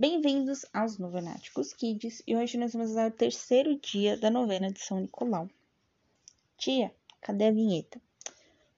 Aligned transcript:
Bem-vindos 0.00 0.64
aos 0.72 0.96
Novenáticos 0.96 1.74
Kids 1.74 2.22
e 2.26 2.34
hoje 2.34 2.56
nós 2.56 2.72
vamos 2.72 2.94
dar 2.94 3.10
o 3.10 3.14
terceiro 3.14 3.78
dia 3.78 4.16
da 4.16 4.30
novena 4.30 4.72
de 4.72 4.80
São 4.80 4.98
Nicolau. 4.98 5.46
Tia, 6.56 6.90
cadê 7.20 7.48
a 7.48 7.50
vinheta? 7.50 8.00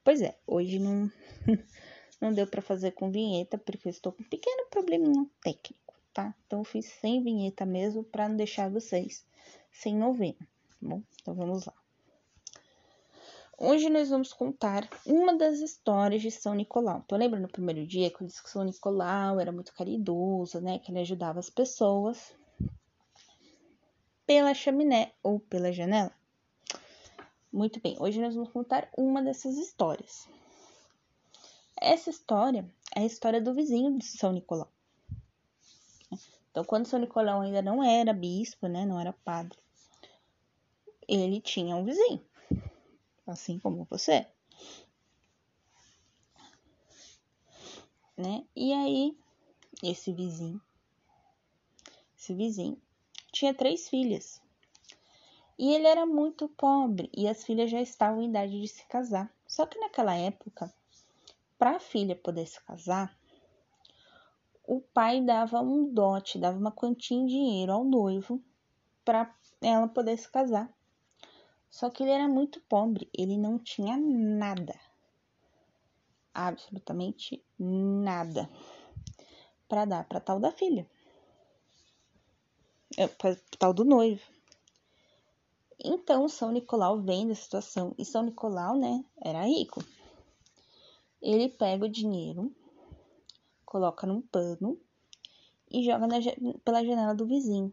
Pois 0.03 0.21
é, 0.21 0.37
hoje 0.45 0.81
não, 0.81 1.09
não 2.21 2.33
deu 2.33 2.45
para 2.45 2.61
fazer 2.61 2.91
com 2.91 3.13
vinheta 3.13 3.57
porque 3.57 3.87
eu 3.87 3.91
estou 3.91 4.11
com 4.11 4.25
um 4.25 4.29
pequeno 4.29 4.67
probleminha 4.69 5.25
técnico, 5.41 5.95
tá? 6.13 6.35
Então 6.45 6.59
eu 6.59 6.65
fiz 6.65 6.87
sem 6.87 7.23
vinheta 7.23 7.65
mesmo 7.65 8.03
para 8.03 8.29
não 8.29 8.37
deixar 8.37 8.69
vocês 8.69 9.25
sem 9.71 9.95
novena, 9.95 10.35
tá 10.41 10.77
bom? 10.81 11.05
Então 11.21 11.35
vamos 11.37 11.67
lá. 11.67 11.82
Hoje 13.59 13.89
nós 13.91 14.09
vamos 14.09 14.33
contar 14.33 14.89
uma 15.07 15.37
das 15.37 15.61
histórias 15.61 16.23
de 16.23 16.31
São 16.31 16.55
Nicolau. 16.55 17.03
Então, 17.05 17.19
lembra 17.19 17.39
no 17.39 17.49
primeiro 17.49 17.87
dia 17.87 18.11
que 18.11 18.23
eu 18.23 18.27
disse 18.27 18.43
que 18.43 18.51
São 18.51 18.65
Nicolau 18.65 19.39
era 19.39 19.53
muito 19.53 19.73
caridoso, 19.75 20.61
né? 20.61 20.79
Que 20.79 20.91
ele 20.91 21.01
ajudava 21.01 21.39
as 21.39 21.51
pessoas 21.51 22.35
pela 24.27 24.55
chaminé 24.55 25.13
ou 25.23 25.39
pela 25.39 25.71
janela? 25.71 26.11
Muito 27.53 27.81
bem, 27.81 27.97
hoje 28.01 28.21
nós 28.21 28.35
vamos 28.35 28.51
contar 28.51 28.89
uma 28.97 29.23
dessas 29.23 29.57
histórias. 29.59 30.27
Essa 31.81 32.11
história 32.11 32.69
é 32.97 33.01
a 33.01 33.07
história 33.07 33.41
do 33.41 33.55
vizinho 33.55 33.97
de 33.99 34.07
São 34.07 34.33
Nicolau. 34.33 34.73
Então, 36.51 36.65
quando 36.65 36.87
São 36.87 36.99
Nicolau 36.99 37.43
ainda 37.43 37.61
não 37.61 37.85
era 37.85 38.13
bispo, 38.13 38.67
né? 38.67 38.87
Não 38.87 38.99
era 38.99 39.13
padre, 39.13 39.59
ele 41.07 41.41
tinha 41.41 41.77
um 41.77 41.85
vizinho 41.85 42.32
assim 43.27 43.59
como 43.59 43.85
você. 43.85 44.27
Né? 48.17 48.45
E 48.55 48.73
aí, 48.73 49.17
esse 49.83 50.13
vizinho, 50.13 50.61
esse 52.17 52.35
vizinho 52.35 52.81
tinha 53.33 53.55
três 53.55 53.89
filhas. 53.89 54.41
E 55.59 55.73
ele 55.75 55.87
era 55.87 56.07
muito 56.07 56.49
pobre 56.49 57.11
e 57.17 57.29
as 57.29 57.45
filhas 57.45 57.71
já 57.71 57.81
estavam 57.81 58.23
em 58.23 58.29
idade 58.29 58.61
de 58.61 58.69
se 58.69 58.85
casar. 58.87 59.33
Só 59.47 59.67
que 59.67 59.79
naquela 59.79 60.15
época, 60.15 60.73
para 61.59 61.77
a 61.77 61.81
filha 61.81 62.17
poder 62.17 62.47
se 62.47 62.63
casar, 62.65 63.17
o 64.65 64.81
pai 64.81 65.21
dava 65.21 65.61
um 65.61 65.93
dote, 65.93 66.39
dava 66.39 66.59
uma 66.59 66.73
quantia 66.73 67.17
em 67.17 67.27
dinheiro 67.27 67.73
ao 67.73 67.85
noivo 67.85 68.43
para 69.05 69.35
ela 69.61 69.89
poder 69.89 70.17
se 70.17 70.31
casar. 70.31 70.73
Só 71.73 71.89
que 71.89 72.03
ele 72.03 72.13
era 72.13 72.29
muito 72.29 72.61
pobre, 72.61 73.09
ele 73.17 73.39
não 73.39 73.59
tinha 73.59 73.97
nada. 73.97 74.79
Absolutamente 76.35 77.43
nada 77.59 78.49
para 79.67 79.87
dar 79.87 80.05
para 80.05 80.21
tal 80.21 80.39
da 80.39 80.53
filha. 80.53 80.87
É, 82.99 83.09
para 83.09 83.35
tal 83.59 83.73
do 83.73 83.87
noivo. 83.87 84.21
Então, 85.83 86.29
São 86.29 86.53
Nicolau 86.53 87.01
vendo 87.01 87.33
a 87.33 87.35
situação, 87.35 87.95
e 87.97 88.05
São 88.05 88.23
Nicolau, 88.23 88.77
né, 88.77 89.03
era 89.19 89.47
rico. 89.47 89.83
Ele 91.23 91.49
pega 91.49 91.87
o 91.87 91.89
dinheiro, 91.89 92.55
coloca 93.65 94.07
num 94.07 94.21
pano 94.21 94.79
e 95.71 95.83
joga 95.83 96.07
na, 96.07 96.17
pela 96.63 96.85
janela 96.85 97.15
do 97.15 97.27
vizinho. 97.27 97.73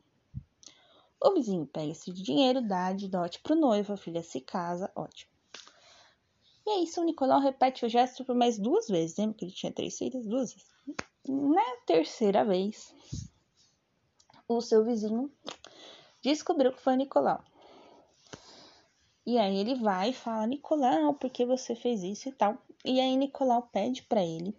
O 1.21 1.33
vizinho 1.33 1.65
pega 1.65 1.91
esse 1.91 2.11
dinheiro, 2.13 2.61
dá 2.61 2.93
de 2.93 3.07
dote 3.07 3.39
pro 3.41 3.55
noivo, 3.55 3.93
a 3.93 3.97
filha 3.97 4.23
se 4.23 4.39
casa, 4.39 4.91
ótimo. 4.95 5.31
E 6.65 6.69
aí, 6.69 6.87
São 6.87 7.03
Nicolau 7.03 7.39
repete 7.39 7.85
o 7.85 7.89
gesto 7.89 8.23
por 8.23 8.35
mais 8.35 8.57
duas 8.57 8.87
vezes, 8.87 9.17
lembra 9.17 9.35
que 9.35 9.45
ele 9.45 9.51
tinha 9.51 9.71
três 9.71 9.97
filhas? 9.97 10.25
Duas 10.25 10.53
vezes. 10.53 10.69
Na 11.27 11.75
terceira 11.85 12.45
vez, 12.45 12.93
o 14.47 14.61
seu 14.61 14.85
vizinho 14.85 15.31
descobriu 16.21 16.71
que 16.71 16.81
foi 16.81 16.95
Nicolau. 16.95 17.43
E 19.25 19.37
aí 19.37 19.57
ele 19.57 19.75
vai 19.75 20.09
e 20.09 20.13
fala: 20.13 20.47
Nicolau, 20.47 21.13
por 21.13 21.29
que 21.29 21.45
você 21.45 21.75
fez 21.75 22.01
isso 22.01 22.29
e 22.29 22.31
tal? 22.31 22.57
E 22.83 22.99
aí 22.99 23.15
Nicolau 23.17 23.63
pede 23.63 24.03
para 24.03 24.23
ele 24.23 24.55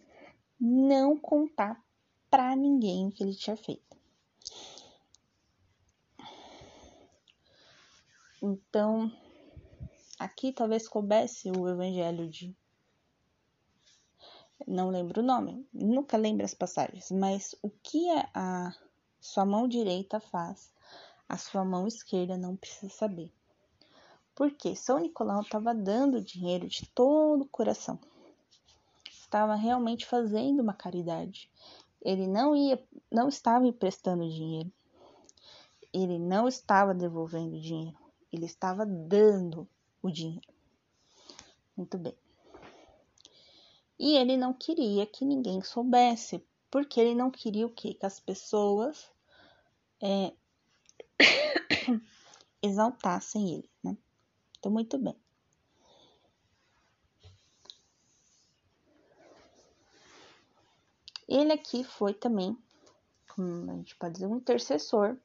não 0.60 1.16
contar 1.16 1.82
para 2.30 2.54
ninguém 2.54 3.08
o 3.08 3.10
que 3.10 3.22
ele 3.22 3.34
tinha 3.34 3.56
feito. 3.56 3.96
Então, 8.42 9.12
aqui 10.18 10.50
talvez 10.50 10.88
coubesse 10.88 11.50
o 11.50 11.68
evangelho 11.68 12.26
de. 12.26 12.56
Não 14.66 14.88
lembro 14.88 15.20
o 15.20 15.24
nome, 15.24 15.68
nunca 15.70 16.16
lembro 16.16 16.44
as 16.44 16.54
passagens, 16.54 17.10
mas 17.10 17.54
o 17.62 17.68
que 17.68 18.08
a 18.32 18.74
sua 19.20 19.44
mão 19.44 19.68
direita 19.68 20.18
faz, 20.18 20.72
a 21.28 21.36
sua 21.36 21.66
mão 21.66 21.86
esquerda 21.86 22.38
não 22.38 22.56
precisa 22.56 22.90
saber. 22.90 23.30
Porque 24.34 24.74
São 24.74 24.98
Nicolau 24.98 25.42
estava 25.42 25.74
dando 25.74 26.24
dinheiro 26.24 26.66
de 26.66 26.86
todo 26.94 27.42
o 27.42 27.48
coração. 27.48 27.98
Estava 29.10 29.54
realmente 29.54 30.06
fazendo 30.06 30.60
uma 30.60 30.72
caridade. 30.72 31.50
Ele 32.00 32.26
não 32.26 32.56
ia, 32.56 32.82
não 33.12 33.28
estava 33.28 33.66
emprestando 33.66 34.26
dinheiro. 34.30 34.72
Ele 35.92 36.18
não 36.18 36.48
estava 36.48 36.94
devolvendo 36.94 37.60
dinheiro 37.60 38.00
ele 38.32 38.46
estava 38.46 38.84
dando 38.86 39.68
o 40.02 40.10
dinheiro. 40.10 40.52
Muito 41.76 41.98
bem. 41.98 42.16
E 43.98 44.16
ele 44.16 44.36
não 44.36 44.52
queria 44.52 45.06
que 45.06 45.24
ninguém 45.24 45.62
soubesse, 45.62 46.42
porque 46.70 47.00
ele 47.00 47.14
não 47.14 47.30
queria 47.30 47.66
o 47.66 47.70
quê? 47.70 47.94
Que 47.94 48.06
as 48.06 48.18
pessoas 48.18 49.10
é, 50.00 50.32
exaltassem 52.62 53.54
ele, 53.54 53.70
né? 53.82 53.96
Então, 54.58 54.72
muito 54.72 54.98
bem. 54.98 55.16
Ele 61.28 61.52
aqui 61.52 61.84
foi 61.84 62.12
também, 62.12 62.58
como 63.28 63.70
a 63.70 63.74
gente 63.76 63.94
pode 63.96 64.14
dizer, 64.14 64.26
um 64.26 64.36
intercessor 64.36 65.16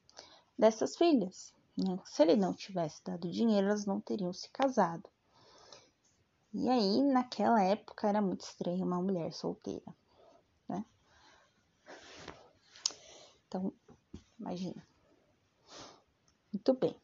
dessas 0.58 0.96
filhas. 0.96 1.54
Né? 1.78 2.00
Se 2.06 2.22
ele 2.22 2.36
não 2.36 2.54
tivesse 2.54 3.04
dado 3.04 3.30
dinheiro, 3.30 3.68
elas 3.68 3.86
não 3.86 4.00
teriam 4.00 4.32
se 4.32 4.50
casado. 4.50 5.10
E 6.54 6.70
aí, 6.70 7.02
naquela 7.04 7.62
época, 7.62 8.08
era 8.08 8.22
muito 8.22 8.42
estranho 8.42 8.86
uma 8.86 9.02
mulher 9.02 9.34
solteira, 9.34 9.94
né? 10.70 10.86
Então, 13.46 13.74
imagina. 14.40 14.88
Muito 16.54 16.74
bem. 16.74 16.96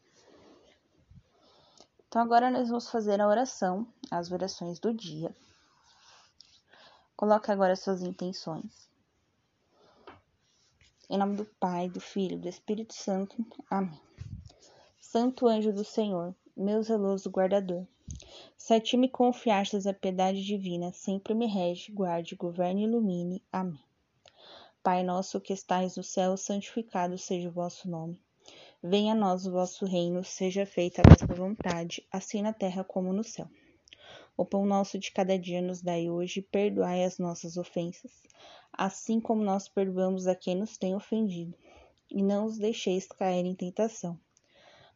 Então, 2.08 2.22
agora 2.22 2.50
nós 2.50 2.70
vamos 2.70 2.90
fazer 2.90 3.20
a 3.20 3.28
oração, 3.28 3.86
as 4.10 4.32
orações 4.32 4.80
do 4.80 4.94
dia. 4.94 5.36
Coloque 7.18 7.52
agora 7.52 7.76
suas 7.76 8.02
intenções. 8.02 8.90
Em 11.10 11.18
nome 11.18 11.36
do 11.36 11.46
Pai, 11.46 11.90
do 11.90 12.00
Filho 12.00 12.36
e 12.36 12.40
do 12.40 12.48
Espírito 12.48 12.94
Santo. 12.94 13.46
Amém. 13.70 14.11
Santo 15.04 15.48
anjo 15.48 15.74
do 15.74 15.84
Senhor, 15.84 16.34
meu 16.56 16.82
zeloso 16.84 17.28
guardador, 17.28 17.88
se 18.56 18.76
a 18.76 18.80
ti 18.80 18.96
me 18.96 19.10
confiastes 19.10 19.88
a 19.88 19.94
piedade 19.94 20.46
divina, 20.46 20.94
sempre 20.94 21.34
me 21.34 21.48
rege, 21.48 21.92
guarde, 21.92 22.36
governe 22.36 22.84
e 22.84 22.86
ilumine. 22.86 23.44
Amém. 23.52 23.84
Pai 24.84 25.04
nosso 25.04 25.42
que 25.42 25.54
estais 25.54 25.98
no 25.98 26.04
céu, 26.04 26.38
santificado 26.38 27.18
seja 27.18 27.50
o 27.50 27.52
vosso 27.52 27.90
nome. 27.90 28.22
Venha 28.82 29.14
a 29.14 29.16
nós 29.16 29.48
o 29.48 29.52
vosso 29.52 29.86
reino, 29.86 30.24
seja 30.24 30.68
feita 30.68 31.02
a 31.02 31.10
vossa 31.10 31.26
vontade, 31.34 32.08
assim 32.12 32.44
na 32.44 32.54
terra 32.54 32.84
como 32.84 33.12
no 33.12 33.24
céu. 33.24 33.50
O 34.38 34.46
pão 34.46 34.68
nosso 34.68 35.00
de 35.00 35.12
cada 35.12 35.38
dia 35.38 35.64
nos 35.64 35.82
dai 35.82 36.12
hoje, 36.12 36.44
perdoai 36.44 37.04
as 37.04 37.18
nossas 37.18 37.58
ofensas, 37.58 38.22
assim 38.72 39.20
como 39.20 39.44
nós 39.44 39.68
perdoamos 39.68 40.28
a 40.28 40.36
quem 40.36 40.56
nos 40.56 40.78
tem 40.78 40.96
ofendido. 40.96 41.58
E 42.10 42.22
não 42.22 42.46
os 42.46 42.60
deixeis 42.60 43.08
cair 43.08 43.46
em 43.46 43.56
tentação 43.56 44.18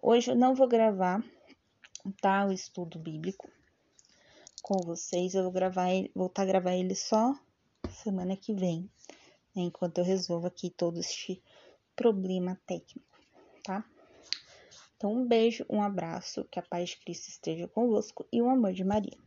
Hoje 0.00 0.30
eu 0.30 0.36
não 0.36 0.54
vou 0.54 0.68
gravar 0.68 1.24
tá, 2.20 2.46
o 2.46 2.52
estudo 2.52 2.98
bíblico 2.98 3.50
com 4.62 4.78
vocês. 4.84 5.34
Eu 5.34 5.44
vou 5.44 5.52
gravar, 5.52 5.88
voltar 6.14 6.42
a 6.42 6.46
gravar 6.46 6.74
ele 6.74 6.94
só 6.94 7.34
semana 7.90 8.36
que 8.36 8.52
vem, 8.52 8.90
né, 9.54 9.62
enquanto 9.62 9.98
eu 9.98 10.04
resolvo 10.04 10.46
aqui 10.46 10.68
todo 10.68 11.00
este 11.00 11.42
problema 11.96 12.60
técnico, 12.66 13.18
tá? 13.64 13.84
Então, 14.96 15.14
um 15.14 15.26
beijo, 15.26 15.64
um 15.68 15.82
abraço, 15.82 16.44
que 16.44 16.58
a 16.58 16.62
paz 16.62 16.90
de 16.90 16.98
Cristo 16.98 17.28
esteja 17.28 17.66
convosco 17.66 18.26
e 18.30 18.42
o 18.42 18.48
amor 18.48 18.72
de 18.72 18.84
Maria. 18.84 19.25